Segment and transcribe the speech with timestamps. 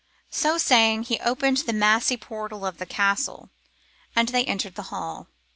[0.31, 3.51] So saying, he opened the massy portal of the castle
[4.15, 5.27] and they entered the hall.